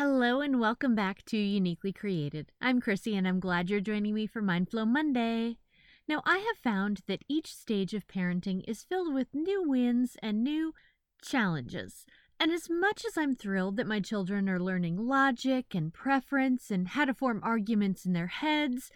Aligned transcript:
Hello 0.00 0.40
and 0.40 0.60
welcome 0.60 0.94
back 0.94 1.24
to 1.24 1.36
Uniquely 1.36 1.92
Created. 1.92 2.52
I'm 2.60 2.80
Chrissy 2.80 3.16
and 3.16 3.26
I'm 3.26 3.40
glad 3.40 3.68
you're 3.68 3.80
joining 3.80 4.14
me 4.14 4.28
for 4.28 4.40
Mindflow 4.40 4.86
Monday. 4.86 5.56
Now, 6.06 6.22
I 6.24 6.38
have 6.38 6.56
found 6.62 7.00
that 7.08 7.24
each 7.28 7.52
stage 7.52 7.94
of 7.94 8.06
parenting 8.06 8.62
is 8.68 8.84
filled 8.84 9.12
with 9.12 9.34
new 9.34 9.68
wins 9.68 10.16
and 10.22 10.44
new 10.44 10.72
challenges. 11.20 12.06
And 12.38 12.52
as 12.52 12.70
much 12.70 13.04
as 13.04 13.18
I'm 13.18 13.34
thrilled 13.34 13.76
that 13.76 13.88
my 13.88 13.98
children 13.98 14.48
are 14.48 14.60
learning 14.60 15.08
logic 15.08 15.74
and 15.74 15.92
preference 15.92 16.70
and 16.70 16.86
how 16.86 17.06
to 17.06 17.12
form 17.12 17.40
arguments 17.42 18.06
in 18.06 18.12
their 18.12 18.28
heads, 18.28 18.92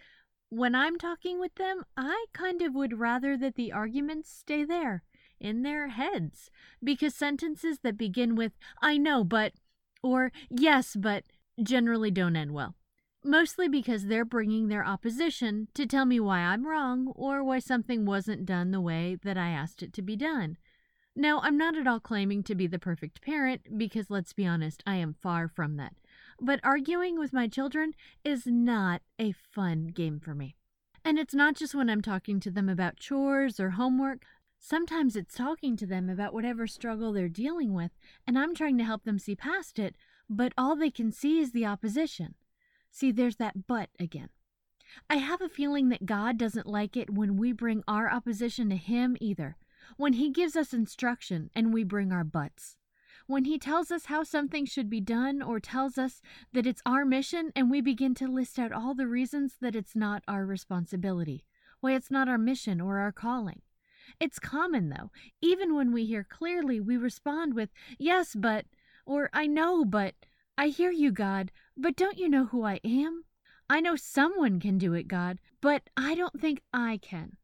when 0.47 0.73
I'm 0.73 0.97
talking 0.97 1.37
with 1.37 1.55
them, 1.55 1.83
I 1.97 2.27
kind 2.31 2.61
of 2.61 2.73
would 2.75 2.97
rather 2.97 3.35
that 3.35 3.55
the 3.55 3.73
arguments 3.73 4.31
stay 4.31 4.63
there, 4.63 5.03
in 5.37 5.63
their 5.63 5.89
heads, 5.89 6.49
because 6.81 7.13
sentences 7.13 7.79
that 7.83 7.97
begin 7.97 8.35
with, 8.35 8.53
I 8.81 8.97
know, 8.97 9.25
but 9.25 9.51
or 10.03 10.31
yes, 10.49 10.95
but 10.95 11.23
generally 11.61 12.11
don't 12.11 12.35
end 12.35 12.53
well. 12.53 12.75
Mostly 13.25 13.69
because 13.69 14.07
they're 14.07 14.25
bringing 14.25 14.67
their 14.67 14.85
opposition 14.85 15.69
to 15.73 15.85
tell 15.85 16.05
me 16.05 16.19
why 16.19 16.39
I'm 16.39 16.67
wrong 16.67 17.13
or 17.15 17.41
why 17.43 17.59
something 17.59 18.05
wasn't 18.05 18.45
done 18.45 18.71
the 18.71 18.81
way 18.81 19.17
that 19.23 19.37
I 19.37 19.49
asked 19.49 19.81
it 19.81 19.93
to 19.93 20.01
be 20.01 20.17
done. 20.17 20.57
Now, 21.15 21.39
I'm 21.41 21.57
not 21.57 21.77
at 21.77 21.87
all 21.87 21.99
claiming 21.99 22.43
to 22.43 22.55
be 22.55 22.67
the 22.67 22.79
perfect 22.79 23.21
parent 23.21 23.77
because 23.77 24.09
let's 24.09 24.33
be 24.33 24.45
honest, 24.45 24.83
I 24.85 24.95
am 24.95 25.15
far 25.21 25.47
from 25.47 25.77
that. 25.77 25.93
But 26.41 26.59
arguing 26.63 27.17
with 27.17 27.31
my 27.31 27.47
children 27.47 27.93
is 28.25 28.45
not 28.45 29.01
a 29.19 29.31
fun 29.31 29.87
game 29.87 30.19
for 30.19 30.33
me. 30.33 30.55
And 31.05 31.19
it's 31.19 31.35
not 31.35 31.55
just 31.55 31.75
when 31.75 31.89
I'm 31.89 32.01
talking 32.01 32.39
to 32.41 32.51
them 32.51 32.67
about 32.67 32.97
chores 32.97 33.59
or 33.59 33.71
homework. 33.71 34.25
Sometimes 34.65 35.17
it's 35.17 35.35
talking 35.35 35.75
to 35.75 35.85
them 35.85 36.09
about 36.09 36.33
whatever 36.33 36.67
struggle 36.67 37.11
they're 37.11 37.27
dealing 37.27 37.73
with, 37.73 37.91
and 38.25 38.39
I'm 38.39 38.55
trying 38.55 38.77
to 38.77 38.85
help 38.85 39.03
them 39.03 39.19
see 39.19 39.35
past 39.35 39.77
it, 39.77 39.93
but 40.29 40.53
all 40.57 40.77
they 40.77 40.89
can 40.89 41.11
see 41.11 41.41
is 41.41 41.51
the 41.51 41.65
opposition. 41.65 42.35
See, 42.89 43.11
there's 43.11 43.35
that 43.35 43.67
but 43.67 43.89
again. 43.99 44.29
I 45.09 45.17
have 45.17 45.41
a 45.41 45.49
feeling 45.49 45.89
that 45.89 46.05
God 46.05 46.37
doesn't 46.37 46.65
like 46.65 46.95
it 46.95 47.09
when 47.09 47.35
we 47.35 47.51
bring 47.51 47.83
our 47.89 48.09
opposition 48.09 48.69
to 48.69 48.77
Him 48.77 49.17
either, 49.19 49.57
when 49.97 50.13
He 50.13 50.29
gives 50.29 50.55
us 50.55 50.73
instruction 50.73 51.49
and 51.53 51.73
we 51.73 51.83
bring 51.83 52.13
our 52.13 52.23
buts. 52.23 52.77
When 53.27 53.43
He 53.43 53.59
tells 53.59 53.91
us 53.91 54.05
how 54.05 54.23
something 54.23 54.65
should 54.65 54.89
be 54.89 55.01
done 55.01 55.41
or 55.41 55.59
tells 55.59 55.97
us 55.97 56.21
that 56.53 56.65
it's 56.65 56.81
our 56.85 57.03
mission 57.03 57.51
and 57.53 57.69
we 57.69 57.81
begin 57.81 58.15
to 58.15 58.29
list 58.29 58.57
out 58.57 58.71
all 58.71 58.95
the 58.95 59.07
reasons 59.07 59.55
that 59.59 59.75
it's 59.75 59.93
not 59.93 60.23
our 60.25 60.45
responsibility, 60.45 61.43
why 61.81 61.95
it's 61.95 62.09
not 62.09 62.29
our 62.29 62.37
mission 62.37 62.79
or 62.79 62.99
our 62.99 63.11
calling. 63.11 63.61
It's 64.23 64.39
common, 64.39 64.87
though. 64.87 65.11
Even 65.41 65.75
when 65.75 65.91
we 65.91 66.05
hear 66.05 66.23
clearly, 66.23 66.79
we 66.79 66.95
respond 66.95 67.55
with, 67.55 67.73
Yes, 67.99 68.33
but, 68.33 68.65
or 69.05 69.29
I 69.33 69.47
know, 69.47 69.83
but, 69.83 70.15
I 70.57 70.67
hear 70.69 70.91
you, 70.91 71.11
God, 71.11 71.51
but 71.75 71.97
don't 71.97 72.17
you 72.17 72.29
know 72.29 72.45
who 72.45 72.63
I 72.63 72.79
am? 72.85 73.25
I 73.69 73.81
know 73.81 73.97
someone 73.97 74.61
can 74.61 74.77
do 74.77 74.93
it, 74.93 75.09
God, 75.09 75.39
but 75.59 75.89
I 75.97 76.15
don't 76.15 76.39
think 76.39 76.61
I 76.71 76.99
can. 77.01 77.35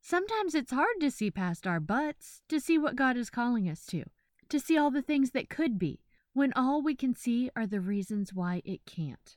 Sometimes 0.00 0.54
it's 0.54 0.70
hard 0.70 1.00
to 1.00 1.10
see 1.10 1.32
past 1.32 1.66
our 1.66 1.80
buts, 1.80 2.42
to 2.48 2.60
see 2.60 2.78
what 2.78 2.94
God 2.94 3.16
is 3.16 3.28
calling 3.28 3.68
us 3.68 3.84
to, 3.86 4.04
to 4.48 4.60
see 4.60 4.78
all 4.78 4.92
the 4.92 5.02
things 5.02 5.32
that 5.32 5.50
could 5.50 5.76
be, 5.76 5.98
when 6.34 6.52
all 6.54 6.82
we 6.82 6.94
can 6.94 7.16
see 7.16 7.50
are 7.56 7.66
the 7.66 7.80
reasons 7.80 8.32
why 8.32 8.62
it 8.64 8.86
can't. 8.86 9.36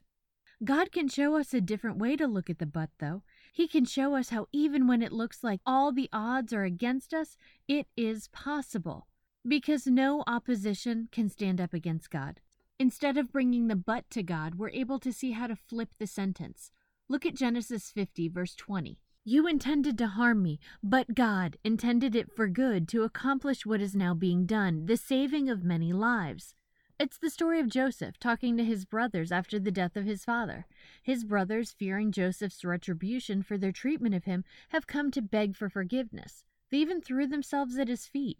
God 0.63 0.91
can 0.91 1.08
show 1.08 1.36
us 1.36 1.52
a 1.52 1.61
different 1.61 1.97
way 1.97 2.16
to 2.16 2.28
look 2.28 2.47
at 2.47 2.59
the 2.59 2.67
but, 2.67 2.91
though. 3.00 3.23
He 3.52 3.68
can 3.68 3.86
show 3.86 4.16
us 4.16 4.30
how, 4.30 4.48
even 4.52 4.88
when 4.88 5.02
it 5.02 5.12
looks 5.12 5.44
like 5.44 5.62
all 5.66 5.92
the 5.92 6.10
odds 6.12 6.54
are 6.54 6.64
against 6.64 7.14
us, 7.14 7.38
it 7.68 7.88
is 7.96 8.28
possible. 8.30 9.08
Because 9.48 9.88
no 9.88 10.24
opposition 10.28 11.10
can 11.12 11.30
stand 11.30 11.62
up 11.62 11.74
against 11.74 12.10
God. 12.10 12.42
Instead 12.80 13.18
of 13.18 13.32
bringing 13.32 13.68
the 13.68 13.76
but 13.76 14.10
to 14.10 14.24
God, 14.24 14.56
we're 14.56 14.70
able 14.70 15.00
to 15.00 15.14
see 15.14 15.32
how 15.32 15.48
to 15.48 15.56
flip 15.56 15.90
the 15.98 16.08
sentence. 16.08 16.72
Look 17.08 17.26
at 17.26 17.36
Genesis 17.36 17.92
50, 17.92 18.28
verse 18.30 18.56
20. 18.56 19.00
You 19.24 19.48
intended 19.48 19.98
to 20.00 20.08
harm 20.08 20.44
me, 20.44 20.59
but 20.84 21.16
God 21.16 21.58
intended 21.64 22.16
it 22.16 22.31
for 22.31 22.48
good 22.48 22.88
to 22.90 23.03
accomplish 23.03 23.66
what 23.66 23.81
is 23.81 23.96
now 23.96 24.14
being 24.14 24.46
done, 24.46 24.86
the 24.88 24.98
saving 24.98 25.50
of 25.50 25.64
many 25.64 25.94
lives. 25.94 26.53
It's 26.97 27.17
the 27.17 27.29
story 27.29 27.59
of 27.59 27.67
Joseph 27.67 28.17
talking 28.19 28.56
to 28.56 28.63
his 28.63 28.85
brothers 28.85 29.29
after 29.29 29.59
the 29.59 29.72
death 29.72 29.97
of 29.97 30.06
his 30.06 30.23
father. 30.23 30.66
His 31.03 31.25
brothers, 31.25 31.73
fearing 31.73 32.13
Joseph's 32.13 32.63
retribution 32.63 33.44
for 33.44 33.57
their 33.57 33.73
treatment 33.73 34.16
of 34.16 34.23
him, 34.23 34.45
have 34.69 34.88
come 34.88 35.11
to 35.11 35.22
beg 35.22 35.57
for 35.57 35.67
forgiveness. 35.67 36.45
They 36.69 36.78
even 36.78 37.01
threw 37.01 37.28
themselves 37.28 37.78
at 37.78 37.89
his 37.89 38.06
feet. 38.06 38.39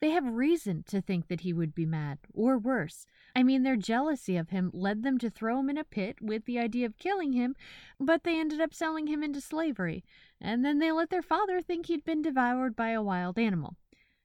They 0.00 0.12
have 0.12 0.24
reason 0.24 0.82
to 0.84 1.02
think 1.02 1.28
that 1.28 1.42
he 1.42 1.52
would 1.52 1.74
be 1.74 1.84
mad, 1.84 2.20
or 2.32 2.56
worse. 2.56 3.06
I 3.36 3.42
mean, 3.42 3.64
their 3.64 3.76
jealousy 3.76 4.38
of 4.38 4.48
him 4.48 4.70
led 4.72 5.02
them 5.02 5.18
to 5.18 5.28
throw 5.28 5.60
him 5.60 5.68
in 5.68 5.76
a 5.76 5.84
pit 5.84 6.22
with 6.22 6.46
the 6.46 6.58
idea 6.58 6.86
of 6.86 6.96
killing 6.96 7.34
him, 7.34 7.54
but 7.98 8.24
they 8.24 8.40
ended 8.40 8.62
up 8.62 8.72
selling 8.72 9.08
him 9.08 9.22
into 9.22 9.42
slavery, 9.42 10.06
and 10.40 10.64
then 10.64 10.78
they 10.78 10.90
let 10.90 11.10
their 11.10 11.20
father 11.20 11.60
think 11.60 11.84
he'd 11.84 12.06
been 12.06 12.22
devoured 12.22 12.74
by 12.74 12.88
a 12.88 13.02
wild 13.02 13.38
animal. 13.38 13.76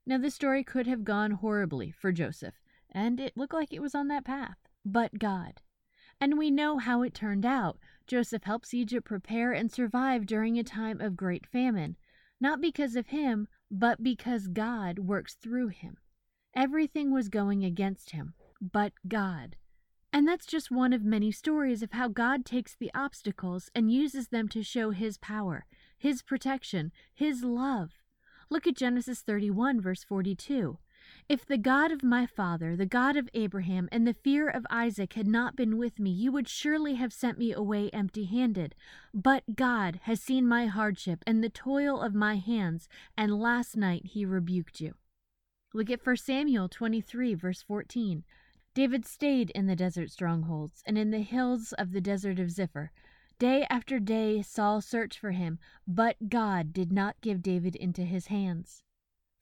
Now, 0.06 0.18
the 0.18 0.32
story 0.32 0.64
could 0.64 0.88
have 0.88 1.04
gone 1.04 1.32
horribly 1.32 1.92
for 1.92 2.14
Joseph 2.14 2.56
and 2.96 3.20
it 3.20 3.36
looked 3.36 3.54
like 3.54 3.74
it 3.74 3.82
was 3.82 3.94
on 3.94 4.08
that 4.08 4.26
path. 4.26 4.58
But 4.86 5.20
God. 5.20 5.62
And 6.20 6.38
we 6.38 6.50
know 6.50 6.78
how 6.78 7.02
it 7.02 7.14
turned 7.14 7.46
out. 7.46 7.78
Joseph 8.08 8.46
helps 8.46 8.74
Egypt 8.74 9.06
prepare 9.06 9.52
and 9.52 9.70
survive 9.70 10.26
during 10.26 10.58
a 10.58 10.64
time 10.64 11.02
of 11.02 11.18
great 11.18 11.46
famine, 11.46 11.98
not 12.40 12.62
because 12.62 12.96
of 12.96 13.08
him, 13.08 13.50
but 13.70 14.02
because 14.02 14.48
God 14.48 15.00
works 15.00 15.36
through 15.36 15.68
him. 15.68 15.98
Everything 16.56 17.12
was 17.12 17.28
going 17.28 17.66
against 17.66 18.12
him, 18.12 18.34
but 18.62 18.94
God. 19.08 19.58
And 20.14 20.26
that's 20.26 20.46
just 20.46 20.72
one 20.72 20.94
of 20.94 21.04
many 21.04 21.30
stories 21.30 21.84
of 21.84 21.92
how 21.92 22.08
God 22.08 22.46
takes 22.46 22.74
the 22.74 22.90
obstacles 22.96 23.70
and 23.76 23.92
uses 23.92 24.30
them 24.30 24.48
to 24.48 24.64
show 24.64 24.92
His 24.92 25.18
power, 25.18 25.66
His 25.98 26.22
protection, 26.22 26.94
His 27.14 27.44
love. 27.44 27.90
Look 28.50 28.66
at 28.66 28.78
Genesis 28.78 29.20
31, 29.20 29.82
verse 29.82 30.06
42. 30.06 30.78
If 31.28 31.46
the 31.46 31.58
God 31.58 31.92
of 31.92 32.04
my 32.04 32.26
father, 32.26 32.76
the 32.76 32.86
God 32.86 33.18
of 33.18 33.30
Abraham, 33.34 33.90
and 33.92 34.08
the 34.08 34.14
fear 34.14 34.48
of 34.48 34.66
Isaac 34.70 35.14
had 35.14 35.28
not 35.28 35.56
been 35.56 35.78
with 35.78 36.00
me, 36.00 36.12
you 36.12 36.32
would 36.32 36.48
surely 36.48 36.96
have 36.96 37.12
sent 37.12 37.38
me 37.38 37.52
away 37.52 37.90
empty 37.92 38.26
handed. 38.26 38.76
But 39.14 39.56
God 39.56 40.00
has 40.04 40.22
seen 40.22 40.48
my 40.48 40.68
hardship 40.68 41.24
and 41.28 41.44
the 41.44 41.50
toil 41.50 42.02
of 42.02 42.14
my 42.14 42.38
hands, 42.38 42.88
and 43.18 43.40
last 43.40 43.76
night 43.76 44.06
he 44.06 44.26
rebuked 44.26 44.80
you. 44.80 44.96
Look 45.74 45.90
at 45.90 46.06
1 46.06 46.16
Samuel 46.16 46.70
23, 46.70 47.34
verse 47.34 47.62
14. 47.62 48.24
David 48.74 49.06
stayed 49.06 49.50
in 49.50 49.68
the 49.68 49.76
desert 49.76 50.10
strongholds 50.10 50.82
and 50.86 50.98
in 50.98 51.12
the 51.12 51.20
hills 51.20 51.74
of 51.74 51.92
the 51.92 52.02
desert 52.02 52.40
of 52.40 52.50
Zipher. 52.50 52.92
Day 53.38 53.68
after 53.70 54.00
day 54.00 54.42
Saul 54.42 54.80
searched 54.80 55.20
for 55.20 55.32
him, 55.32 55.60
but 55.86 56.30
God 56.30 56.72
did 56.72 56.94
not 56.94 57.20
give 57.20 57.42
David 57.42 57.76
into 57.76 58.04
his 58.04 58.28
hands. 58.28 58.85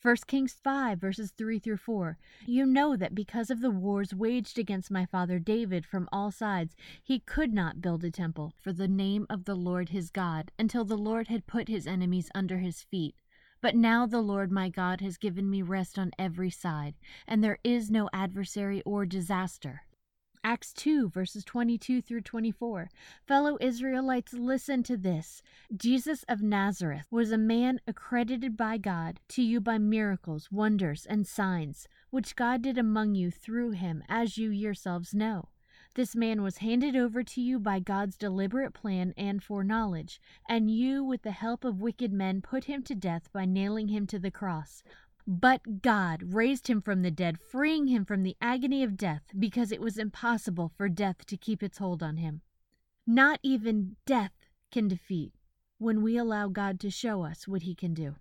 1 0.03 0.17
Kings 0.27 0.57
5, 0.61 0.99
verses 0.99 1.31
3 1.31 1.59
through 1.59 1.77
4. 1.77 2.17
You 2.45 2.65
know 2.65 2.97
that 2.97 3.15
because 3.15 3.49
of 3.49 3.61
the 3.61 3.71
wars 3.71 4.13
waged 4.13 4.59
against 4.59 4.91
my 4.91 5.05
father 5.05 5.39
David 5.39 5.85
from 5.85 6.09
all 6.11 6.29
sides, 6.29 6.75
he 7.01 7.19
could 7.19 7.53
not 7.53 7.79
build 7.81 8.03
a 8.03 8.11
temple 8.11 8.51
for 8.59 8.73
the 8.73 8.89
name 8.89 9.25
of 9.29 9.45
the 9.45 9.55
Lord 9.55 9.89
his 9.89 10.09
God 10.09 10.51
until 10.59 10.83
the 10.83 10.97
Lord 10.97 11.29
had 11.29 11.47
put 11.47 11.69
his 11.69 11.87
enemies 11.87 12.29
under 12.35 12.57
his 12.57 12.81
feet. 12.81 13.15
But 13.61 13.77
now 13.77 14.05
the 14.05 14.19
Lord 14.19 14.51
my 14.51 14.67
God 14.67 14.99
has 14.99 15.15
given 15.15 15.49
me 15.49 15.61
rest 15.61 15.97
on 15.97 16.11
every 16.19 16.49
side, 16.49 16.95
and 17.25 17.41
there 17.41 17.59
is 17.63 17.89
no 17.89 18.09
adversary 18.11 18.81
or 18.81 19.05
disaster. 19.05 19.83
Acts 20.45 20.73
2, 20.73 21.07
verses 21.07 21.45
22 21.45 22.01
through 22.01 22.19
24. 22.19 22.89
Fellow 23.25 23.57
Israelites, 23.61 24.33
listen 24.33 24.83
to 24.83 24.97
this. 24.97 25.41
Jesus 25.73 26.25
of 26.27 26.41
Nazareth 26.41 27.07
was 27.09 27.31
a 27.31 27.37
man 27.37 27.79
accredited 27.87 28.57
by 28.57 28.77
God 28.77 29.21
to 29.29 29.41
you 29.41 29.61
by 29.61 29.77
miracles, 29.77 30.51
wonders, 30.51 31.05
and 31.05 31.25
signs, 31.25 31.87
which 32.09 32.35
God 32.35 32.61
did 32.61 32.77
among 32.77 33.15
you 33.15 33.31
through 33.31 33.71
him, 33.71 34.03
as 34.09 34.37
you 34.37 34.49
yourselves 34.49 35.13
know. 35.13 35.47
This 35.95 36.15
man 36.15 36.41
was 36.41 36.57
handed 36.57 36.95
over 36.95 37.23
to 37.23 37.39
you 37.39 37.59
by 37.59 37.79
God's 37.79 38.17
deliberate 38.17 38.73
plan 38.73 39.13
and 39.15 39.43
foreknowledge, 39.43 40.19
and 40.49 40.71
you, 40.71 41.03
with 41.03 41.21
the 41.21 41.31
help 41.31 41.63
of 41.63 41.81
wicked 41.81 42.11
men, 42.11 42.41
put 42.41 42.63
him 42.65 42.81
to 42.83 42.95
death 42.95 43.31
by 43.31 43.45
nailing 43.45 43.89
him 43.89 44.07
to 44.07 44.17
the 44.17 44.31
cross. 44.31 44.83
But 45.25 45.81
God 45.81 46.33
raised 46.33 46.67
him 46.67 46.81
from 46.81 47.01
the 47.01 47.11
dead, 47.11 47.39
freeing 47.39 47.87
him 47.87 48.03
from 48.03 48.23
the 48.23 48.35
agony 48.41 48.83
of 48.83 48.97
death, 48.97 49.23
because 49.37 49.71
it 49.71 49.81
was 49.81 49.97
impossible 49.97 50.71
for 50.75 50.89
death 50.89 51.25
to 51.27 51.37
keep 51.37 51.63
its 51.63 51.77
hold 51.77 52.03
on 52.03 52.17
him. 52.17 52.41
Not 53.07 53.39
even 53.41 53.95
death 54.05 54.33
can 54.71 54.87
defeat 54.87 55.33
when 55.77 56.01
we 56.01 56.17
allow 56.17 56.47
God 56.47 56.79
to 56.81 56.89
show 56.89 57.23
us 57.23 57.47
what 57.47 57.63
he 57.63 57.75
can 57.75 57.93
do. 57.93 58.15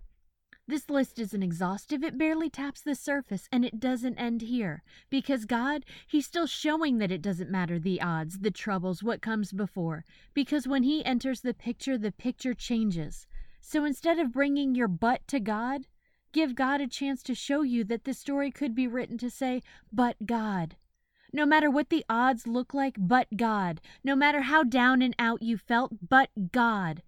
This 0.69 0.89
list 0.89 1.19
isn't 1.19 1.43
exhaustive, 1.43 2.05
it 2.05 2.17
barely 2.17 2.49
taps 2.49 2.81
the 2.81 2.95
surface, 2.95 3.49
and 3.51 3.65
it 3.65 3.81
doesn't 3.81 4.17
end 4.17 4.43
here. 4.43 4.85
Because 5.11 5.45
God, 5.45 5.85
He's 6.07 6.27
still 6.27 6.47
showing 6.47 6.99
that 6.99 7.11
it 7.11 7.21
doesn't 7.21 7.51
matter 7.51 7.81
the 7.81 8.01
odds, 8.01 8.39
the 8.39 8.51
troubles, 8.53 9.03
what 9.03 9.21
comes 9.21 9.53
before. 9.53 10.05
Because 10.35 10.69
when 10.69 10.85
He 10.85 11.05
enters 11.05 11.41
the 11.41 11.53
picture, 11.53 11.99
the 11.99 12.13
picture 12.13 12.55
changes. 12.55 13.27
So 13.61 13.85
instead 13.85 14.21
of 14.21 14.33
bringing 14.33 14.75
your 14.75 14.89
but 14.89 15.27
to 15.29 15.41
God, 15.41 15.89
Give 16.33 16.55
God 16.55 16.81
a 16.81 16.87
chance 16.87 17.23
to 17.25 17.35
show 17.35 17.63
you 17.63 17.85
that 17.85 18.05
the 18.05 18.15
story 18.15 18.51
could 18.51 18.75
be 18.75 18.87
written 18.87 19.19
to 19.19 19.31
say, 19.31 19.63
But 19.93 20.27
God. 20.27 20.77
No 21.33 21.47
matter 21.47 21.71
what 21.71 21.91
the 21.91 22.05
odds 22.09 22.47
look 22.47 22.75
like, 22.75 22.97
but 22.99 23.37
God. 23.37 23.81
No 24.03 24.17
matter 24.17 24.43
how 24.43 24.63
down 24.63 25.03
and 25.03 25.15
out 25.19 25.43
you 25.43 25.57
felt, 25.57 26.09
but 26.09 26.31
God. 26.53 27.03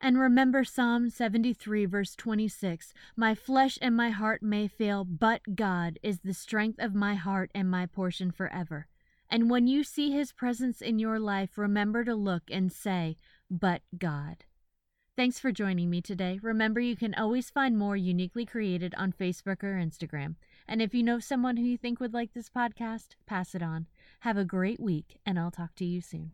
And 0.00 0.18
remember 0.18 0.64
Psalm 0.64 1.10
73, 1.10 1.84
verse 1.86 2.16
26 2.16 2.92
My 3.14 3.34
flesh 3.34 3.78
and 3.80 3.96
my 3.96 4.10
heart 4.10 4.42
may 4.42 4.66
fail, 4.66 5.04
but 5.04 5.54
God 5.54 5.98
is 6.02 6.20
the 6.20 6.34
strength 6.34 6.82
of 6.82 6.94
my 6.94 7.14
heart 7.14 7.50
and 7.54 7.70
my 7.70 7.86
portion 7.86 8.32
forever. 8.32 8.88
And 9.30 9.48
when 9.48 9.66
you 9.66 9.84
see 9.84 10.10
His 10.10 10.32
presence 10.32 10.80
in 10.80 10.98
your 10.98 11.18
life, 11.18 11.56
remember 11.56 12.04
to 12.04 12.14
look 12.14 12.42
and 12.50 12.72
say, 12.72 13.16
But 13.50 13.82
God. 13.96 14.44
Thanks 15.14 15.38
for 15.38 15.52
joining 15.52 15.90
me 15.90 16.00
today. 16.00 16.38
Remember, 16.42 16.80
you 16.80 16.96
can 16.96 17.14
always 17.14 17.50
find 17.50 17.76
more 17.76 17.96
uniquely 17.96 18.46
created 18.46 18.94
on 18.96 19.12
Facebook 19.12 19.62
or 19.62 19.74
Instagram. 19.74 20.36
And 20.66 20.80
if 20.80 20.94
you 20.94 21.02
know 21.02 21.18
someone 21.18 21.58
who 21.58 21.64
you 21.64 21.76
think 21.76 22.00
would 22.00 22.14
like 22.14 22.32
this 22.32 22.48
podcast, 22.48 23.08
pass 23.26 23.54
it 23.54 23.62
on. 23.62 23.88
Have 24.20 24.38
a 24.38 24.44
great 24.46 24.80
week, 24.80 25.18
and 25.26 25.38
I'll 25.38 25.50
talk 25.50 25.74
to 25.76 25.84
you 25.84 26.00
soon. 26.00 26.32